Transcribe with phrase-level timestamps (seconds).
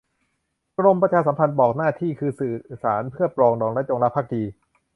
[0.77, 4.43] กรมประชาสัมพันธ์ บอกหน้าที่คือสื่อสารเพื่อ ปรองดอง และ จงรักภักดี